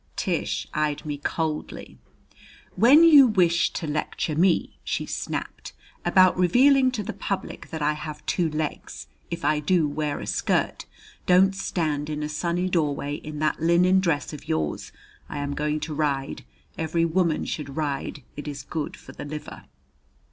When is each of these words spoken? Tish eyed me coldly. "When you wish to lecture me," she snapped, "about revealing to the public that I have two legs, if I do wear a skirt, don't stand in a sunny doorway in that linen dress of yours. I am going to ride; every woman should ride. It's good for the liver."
Tish 0.15 0.65
eyed 0.73 1.05
me 1.05 1.19
coldly. 1.19 1.99
"When 2.75 3.03
you 3.03 3.27
wish 3.27 3.69
to 3.73 3.85
lecture 3.85 4.35
me," 4.35 4.79
she 4.83 5.05
snapped, 5.05 5.73
"about 6.03 6.35
revealing 6.35 6.89
to 6.93 7.03
the 7.03 7.13
public 7.13 7.69
that 7.69 7.83
I 7.83 7.93
have 7.93 8.25
two 8.25 8.49
legs, 8.49 9.05
if 9.29 9.45
I 9.45 9.59
do 9.59 9.87
wear 9.87 10.19
a 10.19 10.25
skirt, 10.25 10.87
don't 11.27 11.55
stand 11.55 12.09
in 12.09 12.23
a 12.23 12.29
sunny 12.29 12.67
doorway 12.67 13.13
in 13.17 13.37
that 13.41 13.61
linen 13.61 13.99
dress 13.99 14.33
of 14.33 14.47
yours. 14.47 14.91
I 15.29 15.37
am 15.37 15.53
going 15.53 15.79
to 15.81 15.93
ride; 15.93 16.45
every 16.79 17.05
woman 17.05 17.45
should 17.45 17.77
ride. 17.77 18.23
It's 18.35 18.63
good 18.63 18.97
for 18.97 19.11
the 19.11 19.25
liver." 19.25 19.65